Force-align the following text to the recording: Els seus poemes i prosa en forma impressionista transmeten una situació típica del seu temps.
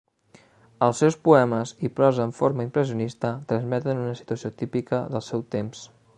Els 0.85 1.01
seus 1.03 1.17
poemes 1.27 1.73
i 1.87 1.91
prosa 1.99 2.25
en 2.29 2.33
forma 2.39 2.65
impressionista 2.69 3.35
transmeten 3.53 4.03
una 4.07 4.19
situació 4.23 4.53
típica 4.65 5.05
del 5.15 5.27
seu 5.29 5.47
temps. 5.59 5.89